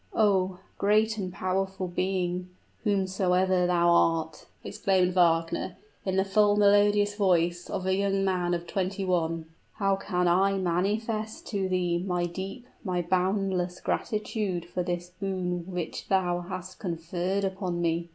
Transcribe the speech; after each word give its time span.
"Oh! 0.15 0.57
great 0.79 1.19
and 1.19 1.31
powerful 1.31 1.87
being, 1.87 2.49
whomsoever 2.85 3.67
thou 3.67 3.89
art," 3.89 4.47
exclaimed 4.63 5.13
Wagner, 5.13 5.77
in 6.05 6.15
the 6.15 6.25
full, 6.25 6.55
melodious 6.55 7.13
voice 7.13 7.69
of 7.69 7.85
a 7.85 7.93
young 7.95 8.25
man 8.25 8.55
of 8.55 8.65
twenty 8.65 9.05
one, 9.05 9.45
"how 9.73 9.95
can 9.97 10.27
I 10.27 10.57
manifest 10.57 11.45
to 11.49 11.69
thee 11.69 11.99
my 12.03 12.25
deep, 12.25 12.65
my 12.83 13.03
boundless 13.03 13.79
gratitude 13.79 14.65
for 14.65 14.81
this 14.81 15.11
boon 15.19 15.71
which 15.71 16.07
thou 16.07 16.41
hast 16.49 16.79
conferred 16.79 17.43
upon 17.45 17.79
me!" 17.79 18.09